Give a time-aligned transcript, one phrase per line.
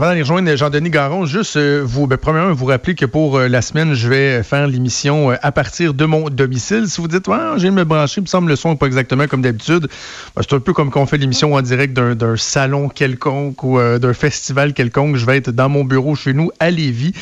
[0.00, 3.48] Avant d'aller rejoindre Jean-Denis Garon, juste euh, vous, ben, premièrement, vous rappeler que pour euh,
[3.48, 6.84] la semaine, je vais faire l'émission euh, à partir de mon domicile.
[6.88, 9.42] Si vous dites, ouais, j'ai me brancher, il me semble le son pas exactement comme
[9.42, 9.88] d'habitude.
[10.34, 13.78] Ben, c'est un peu comme quand on fait l'émission en direct d'un salon quelconque ou
[13.78, 15.16] d'un festival quelconque.
[15.16, 17.12] Je vais être dans mon bureau chez nous à Lévis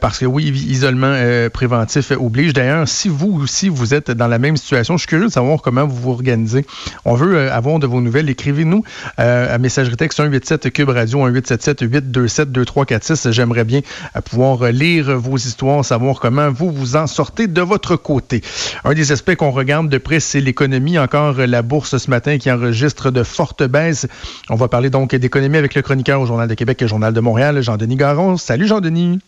[0.00, 1.14] parce que oui, isolement
[1.52, 2.54] préventif oblige.
[2.54, 5.60] D'ailleurs, si vous aussi vous êtes dans la même situation, je suis curieux de savoir
[5.60, 6.64] comment vous vous organisez.
[7.04, 8.30] On veut avoir de vos nouvelles.
[8.30, 8.82] Écrivez-nous
[9.18, 13.30] à messagerie texte 187 Cube Radio 1877 8 27 2346.
[13.30, 13.80] J'aimerais bien
[14.16, 18.42] euh, pouvoir lire vos histoires, savoir comment vous vous en sortez de votre côté.
[18.84, 20.98] Un des aspects qu'on regarde de près, c'est l'économie.
[20.98, 24.06] Encore la bourse ce matin qui enregistre de fortes baisses.
[24.50, 27.20] On va parler donc d'économie avec le chroniqueur au Journal de Québec et Journal de
[27.20, 28.36] Montréal, Jean-Denis Garon.
[28.36, 29.18] Salut Jean-Denis.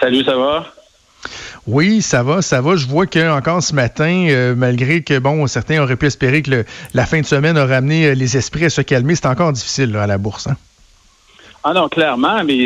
[0.00, 0.66] Salut, ça va?
[1.66, 2.74] Oui, ça va, ça va.
[2.74, 6.64] Je vois que encore ce matin, euh, malgré que bon, certains auraient pu espérer que
[6.92, 9.94] la fin de semaine aurait amené euh, les esprits à se calmer, c'est encore difficile
[9.96, 10.48] à la bourse.
[10.48, 10.56] Hein?
[11.64, 12.56] Ah non, clairement, mais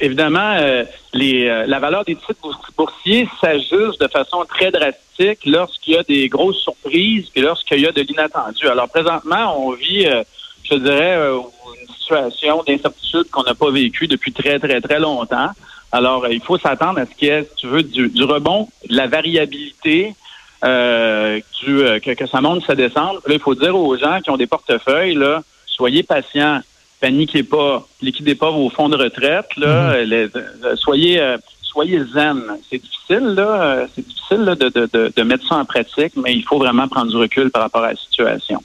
[0.00, 5.92] évidemment, euh, les, euh, la valeur des titres boursiers s'ajuste de façon très drastique lorsqu'il
[5.92, 8.66] y a des grosses surprises et lorsqu'il y a de l'inattendu.
[8.66, 10.22] Alors présentement, on vit, euh,
[10.64, 15.50] je dirais, une situation d'incertitude qu'on n'a pas vécue depuis très, très, très longtemps.
[15.92, 18.96] Alors, il faut s'attendre à ce qu'il y ait, si tu veux, du, rebond, de
[18.96, 20.14] la variabilité,
[20.62, 23.18] du, que, que ça monte, ça descende.
[23.26, 26.60] Là, il faut dire aux gens qui ont des portefeuilles, là, soyez patients
[27.00, 30.12] paniquez pas, liquidez pas vos fonds de retraite, là, mhm.
[30.12, 32.42] euh, soyez euh, soyez zen.
[32.68, 36.44] C'est difficile, là, euh, c'est difficile de, de, de, mettre ça en pratique, mais il
[36.44, 38.60] faut vraiment prendre du recul par rapport à la situation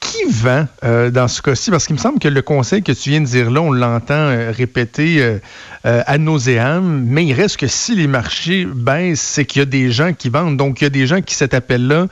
[0.00, 1.70] qui vend euh, dans ce cas-ci?
[1.70, 4.14] Parce qu'il me semble que le conseil que tu viens de dire là, on l'entend
[4.14, 5.38] euh, répéter euh,
[5.82, 9.90] à nauséam, mais il reste que si les marchés baissent, c'est qu'il y a des
[9.90, 10.56] gens qui vendent.
[10.56, 12.06] Donc, il y a des gens qui, cet appel-là,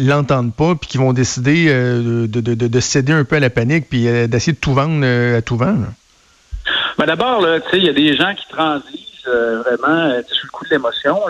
[0.00, 4.04] l'entendent pas, puis qui vont décider de, de, céder un peu à la panique, puis
[4.28, 5.76] d'essayer de tout vendre à tout vent.
[6.96, 11.20] Ben D'abord, il y a des gens qui transigent vraiment sur le coup de l'émotion.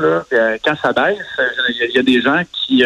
[0.65, 1.19] quand ça baisse,
[1.69, 2.85] il y, a des gens qui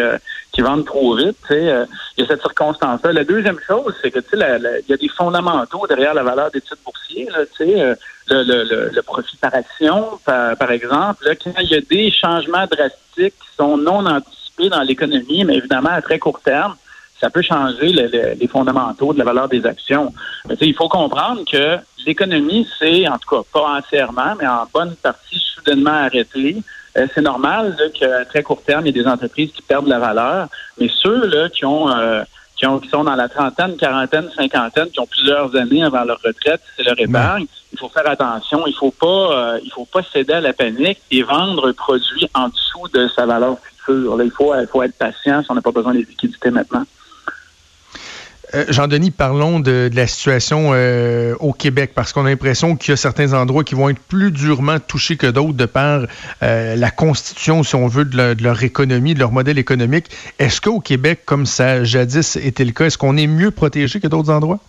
[0.53, 1.37] qui vendent trop vite.
[1.51, 1.85] Euh,
[2.15, 3.11] il y a cette circonstance-là.
[3.11, 6.77] La deuxième chose, c'est que il y a des fondamentaux derrière la valeur des titres
[6.85, 7.27] boursiers.
[7.31, 7.95] Là, euh,
[8.29, 11.25] le, le, le, profit par action, par, exemple.
[11.25, 15.57] Là, quand il y a des changements drastiques qui sont non anticipés dans l'économie, mais
[15.57, 16.75] évidemment à très court terme,
[17.19, 20.13] ça peut changer les fondamentaux de la valeur des actions.
[20.47, 24.95] Mais, il faut comprendre que l'économie, c'est, en tout cas, pas entièrement, mais en bonne
[24.95, 26.57] partie soudainement arrêtée.
[26.97, 29.99] Euh, c'est normal qu'à très court terme, il y a des entreprises qui perdent la
[29.99, 30.47] valeur,
[30.79, 32.23] mais ceux là, qui ont euh,
[32.55, 36.19] qui, ont, qui sont dans la trentaine, quarantaine, cinquantaine, qui ont plusieurs années avant leur
[36.23, 37.45] retraite, c'est leur épargne.
[37.71, 38.67] Il faut faire attention.
[38.67, 42.29] Il faut pas, euh, il faut pas céder à la panique et vendre un produit
[42.35, 44.15] en dessous de sa valeur future.
[44.15, 46.83] Là, il faut, il faut être patient si on n'a pas besoin de liquidités maintenant.
[48.55, 52.93] Euh, Jean-Denis, parlons de, la situation euh, au Québec, parce qu'on a l'impression qu'il y
[52.93, 56.01] a certains endroits qui vont être plus durement touchés que d'autres de par
[56.43, 60.05] euh, la constitution, si on veut, de, leur économie, de leur modèle économique.
[60.37, 64.07] Est-ce qu'au Québec, comme ça jadis était le cas, est-ce qu'on est mieux protégé que
[64.07, 64.59] d'autres endroits?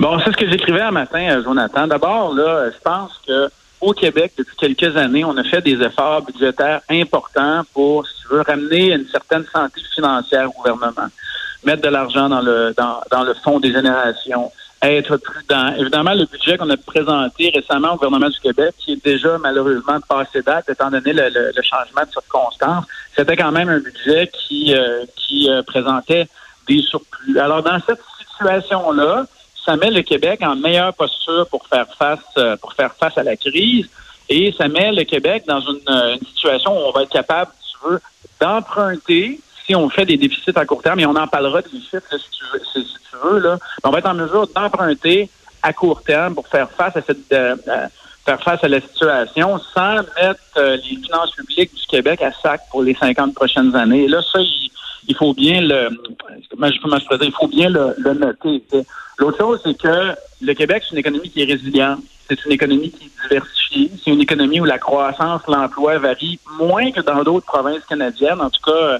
[0.00, 1.86] Bon, c'est ce que j'écrivais un matin, Jonathan.
[1.86, 3.48] D'abord, là, je pense que
[3.80, 8.34] au Québec, depuis quelques années, on a fait des efforts budgétaires importants pour, si tu
[8.34, 11.08] veux, ramener une certaine santé financière au gouvernement
[11.64, 14.50] mettre de l'argent dans le dans, dans le fonds des générations,
[14.82, 15.74] être prudent.
[15.76, 19.98] Évidemment, le budget qu'on a présenté récemment au gouvernement du Québec, qui est déjà malheureusement
[20.08, 22.84] passé date, étant donné le, le, changement de circonstances,
[23.14, 26.26] c'était quand même un budget qui euh, qui euh, présentait
[26.66, 27.38] des surplus.
[27.38, 28.00] Alors, dans cette
[28.30, 29.26] situation-là,
[29.66, 33.22] ça met le Québec en meilleure posture pour faire face euh, pour faire face à
[33.22, 33.88] la crise
[34.30, 37.72] et ça met le Québec dans une, une situation où on va être capable, si
[37.72, 38.00] tu veux,
[38.40, 39.40] d'emprunter
[39.76, 43.16] on fait des déficits à court terme, et on en parlera des chiffres si, tu
[43.22, 45.28] veux, on va être en mesure d'emprunter
[45.62, 47.86] à court terme pour faire face à cette euh, euh,
[48.24, 52.62] faire face à la situation sans mettre euh, les finances publiques du Québec à sac
[52.70, 54.04] pour les 50 prochaines années.
[54.04, 55.88] Et là, ça, il, faut bien le
[56.50, 58.62] comment je, dire, il faut bien le, noter.
[59.18, 62.00] L'autre chose, c'est que le Québec, c'est une économie qui est résiliente.
[62.28, 63.90] C'est une économie qui est diversifiée.
[64.02, 68.40] C'est une économie où la croissance, l'emploi varie moins que dans d'autres provinces canadiennes.
[68.40, 68.98] En tout cas,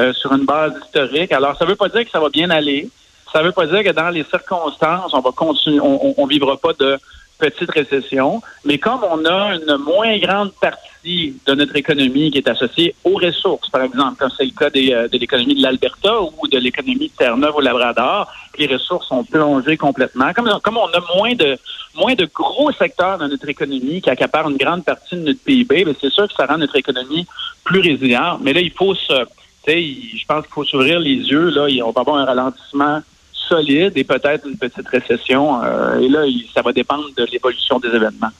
[0.00, 1.32] euh, sur une base historique.
[1.32, 2.88] Alors, ça ne veut pas dire que ça va bien aller.
[3.32, 6.56] Ça ne veut pas dire que dans les circonstances, on va continuer, on, on, vivra
[6.56, 6.98] pas de
[7.38, 12.48] petite récession, mais comme on a une moins grande partie de notre économie qui est
[12.48, 16.48] associée aux ressources, par exemple, comme c'est le cas euh, de l'économie de l'Alberta ou
[16.48, 20.32] de l'économie de Terre-Neuve au Labrador, les ressources sont plongées complètement.
[20.34, 21.56] Comme, comme on a moins de
[21.94, 25.86] moins de gros secteurs dans notre économie qui accaparent une grande partie de notre PIB,
[26.00, 27.26] c'est sûr que ça rend notre économie
[27.64, 28.40] plus résiliente.
[28.42, 29.24] Mais là, il faut se,
[29.66, 31.50] je pense qu'il faut s'ouvrir les yeux.
[31.50, 33.02] Là, on va avoir un ralentissement
[33.32, 35.62] solide et peut-être une petite récession.
[35.62, 36.20] Euh, et là,
[36.54, 38.30] ça va dépendre de l'évolution des événements.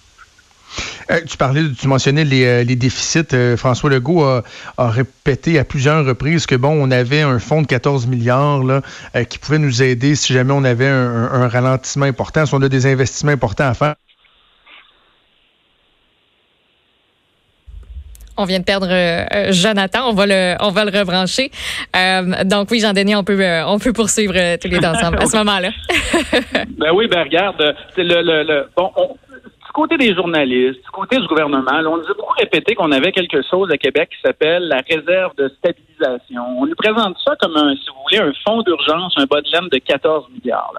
[1.11, 3.57] Euh, tu parlais, tu mentionnais les, euh, déficits.
[3.57, 4.43] François Legault a,
[4.79, 8.83] répété à plusieurs reprises que bon, on avait un fonds de 14 milliards là,
[9.25, 12.87] qui pouvait nous aider si jamais on avait un ralentissement important, si on a des
[12.87, 13.95] investissements importants à faire.
[18.41, 20.09] On vient de perdre euh, Jonathan.
[20.09, 21.51] On va le, on va le rebrancher.
[21.95, 25.27] Euh, donc oui, Jean-Denis, on peut, euh, on peut poursuivre tous les deux ensemble à
[25.27, 25.69] ce moment-là.
[26.79, 27.61] ben oui, ben regarde,
[27.99, 28.91] le, le, le bon,
[29.71, 33.13] du côté des journalistes, du côté du gouvernement, on nous a beaucoup répété qu'on avait
[33.13, 36.43] quelque chose à Québec qui s'appelle la réserve de stabilisation.
[36.59, 39.53] On nous présente ça comme un, si vous voulez, un fonds d'urgence, un bas de
[39.53, 40.73] laine de 14 milliards.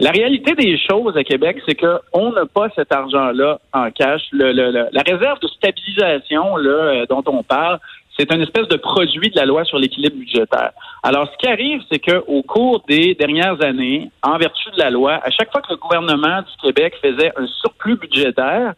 [0.00, 4.22] La réalité des choses à Québec, c'est qu'on n'a pas cet argent-là en cash.
[4.32, 7.78] la réserve de stabilisation là, euh, dont on parle,
[8.18, 10.72] c'est une espèce de produit de la loi sur l'équilibre budgétaire.
[11.02, 15.20] Alors, ce qui arrive, c'est qu'au cours des dernières années, en vertu de la loi,
[15.22, 18.72] à chaque fois que le gouvernement du Québec faisait un surplus budgétaire,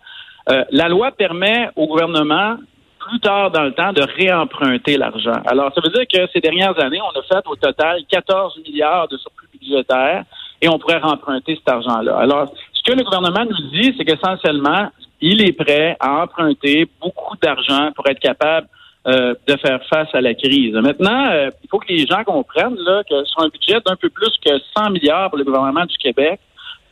[0.50, 2.56] euh, la loi permet au gouvernement
[2.98, 5.40] plus tard dans le temps de réemprunter l'argent.
[5.46, 9.06] Alors, ça veut dire que ces dernières années, on a fait au total 14 milliards
[9.06, 10.24] de surplus budgétaire
[10.62, 12.16] et on pourrait remprunter cet argent-là.
[12.18, 17.36] Alors, ce que le gouvernement nous dit, c'est qu'essentiellement, il est prêt à emprunter beaucoup
[17.42, 18.68] d'argent pour être capable
[19.08, 20.74] euh, de faire face à la crise.
[20.74, 24.08] Maintenant, euh, il faut que les gens comprennent là, que sur un budget d'un peu
[24.08, 26.38] plus que 100 milliards pour le gouvernement du Québec,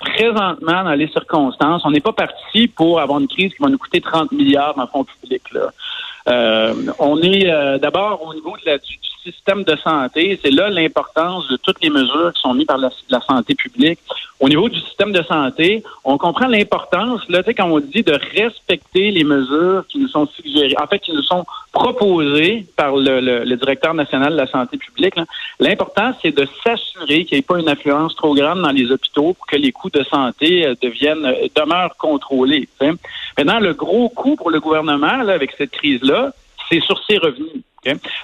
[0.00, 3.78] présentement, dans les circonstances, on n'est pas parti pour avoir une crise qui va nous
[3.78, 5.42] coûter 30 milliards le fonds public.
[5.52, 5.70] Là.
[6.28, 8.78] Euh, on est d'abord au niveau de la,
[9.22, 12.90] système de santé, c'est là l'importance de toutes les mesures qui sont mises par la,
[13.26, 13.98] santé publique.
[14.38, 18.02] Au niveau du système de santé, on comprend l'importance, là, tu sais, quand on dit
[18.02, 22.96] de respecter les mesures qui nous sont suggérées, en fait, qui nous sont proposées par
[22.96, 25.14] le, directeur national de la santé publique.
[25.58, 29.34] L'important, c'est de s'assurer qu'il n'y ait pas une influence trop grande dans les hôpitaux
[29.34, 32.68] pour que les coûts de santé euh, deviennent, euh, demeurent contrôlés.
[33.36, 36.32] Maintenant, le gros coût pour le gouvernement, là, avec cette crise-là,
[36.70, 37.62] c'est sur ses revenus.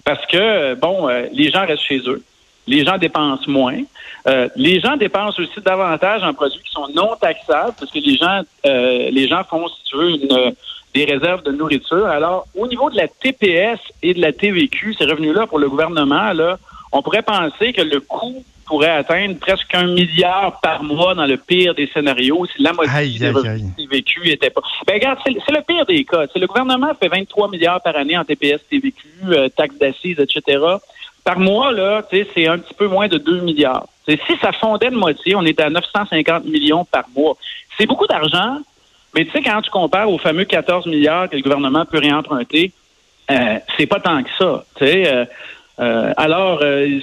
[0.05, 2.23] Parce que, bon, euh, les gens restent chez eux.
[2.67, 3.81] Les gens dépensent moins.
[4.27, 8.17] Euh, les gens dépensent aussi davantage en produits qui sont non taxables parce que les
[8.17, 10.17] gens, euh, les gens font, si tu veux,
[10.93, 12.07] des réserves de nourriture.
[12.07, 16.33] Alors, au niveau de la TPS et de la TVQ, ces revenus-là pour le gouvernement,
[16.91, 21.37] on pourrait penser que le coût pourrait atteindre presque un milliard par mois dans le
[21.37, 24.61] pire des scénarios si la moitié des revenus TVQ était pas.
[24.87, 26.27] Ben regarde, c'est le pire des cas.
[26.35, 30.63] le gouvernement fait 23 milliards par année en TPS, TVQ, euh, taxes d'assises, etc.
[31.25, 33.87] Par mois, là, c'est un petit peu moins de 2 milliards.
[34.07, 37.37] si ça fondait de moitié, on était à 950 millions par mois.
[37.77, 38.59] C'est beaucoup d'argent,
[39.15, 42.73] mais tu sais, quand tu compares aux fameux 14 milliards que le gouvernement peut réemprunter,
[43.31, 44.65] euh, c'est pas tant que ça.
[44.83, 45.25] Euh,
[45.79, 47.01] euh, alors, euh,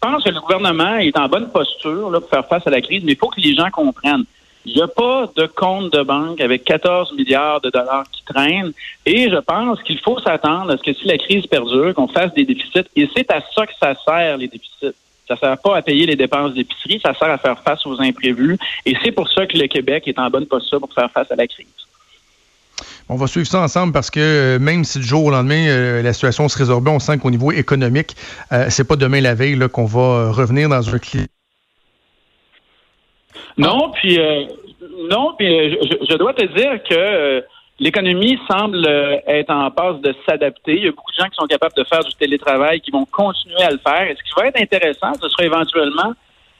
[0.00, 2.80] je pense que le gouvernement est en bonne posture là, pour faire face à la
[2.80, 4.24] crise, mais il faut que les gens comprennent.
[4.64, 8.72] Il n'y a pas de compte de banque avec 14 milliards de dollars qui traînent.
[9.06, 12.32] Et je pense qu'il faut s'attendre à ce que si la crise perdure, qu'on fasse
[12.34, 12.84] des déficits.
[12.94, 14.94] Et c'est à ça que ça sert, les déficits.
[15.26, 18.00] Ça ne sert pas à payer les dépenses d'épicerie, ça sert à faire face aux
[18.00, 18.56] imprévus.
[18.86, 21.36] Et c'est pour ça que le Québec est en bonne posture pour faire face à
[21.36, 21.87] la crise.
[23.10, 26.02] On va suivre ça ensemble parce que euh, même si du jour au lendemain, euh,
[26.02, 28.14] la situation se résorbe, on sent qu'au niveau économique,
[28.52, 31.26] euh, c'est pas demain la veille qu'on va revenir dans un climat.
[33.56, 34.20] Non, puis
[35.10, 37.42] non, puis je, dois te dire que
[37.80, 38.86] l'économie semble
[39.26, 40.76] être en passe de s'adapter.
[40.76, 43.06] Il y a beaucoup de gens qui sont capables de faire du télétravail, qui vont
[43.06, 44.02] continuer à le faire.
[44.02, 46.12] Et ce qui va être intéressant, ce sera éventuellement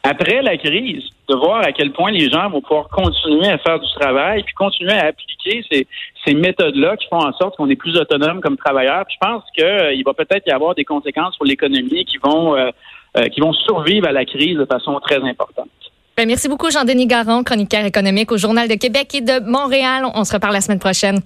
[0.02, 3.78] après la crise, de voir à quel point les gens vont pouvoir continuer à faire
[3.78, 5.86] du travail, puis continuer à appliquer ces,
[6.24, 9.04] ces méthodes-là qui font en sorte qu'on est plus autonome comme travailleur.
[9.08, 12.70] je pense qu'il euh, va peut-être y avoir des conséquences pour l'économie qui vont euh,
[13.16, 15.68] euh, qui vont survivre à la crise de façon très importante.
[16.16, 20.04] Ben, merci beaucoup, Jean-Denis Garon, chroniqueur économique au Journal de Québec et de Montréal.
[20.14, 21.20] On se reparle la semaine prochaine.